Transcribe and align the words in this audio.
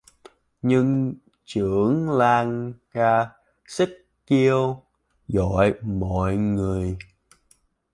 Nhưng 0.61 1.15
trưởng 1.45 2.09
làng 2.09 2.73
ra 2.91 3.31
sức 3.67 4.05
kêu 4.27 4.83
gọi 5.27 5.73
mọi 5.83 6.35
người 6.35 6.97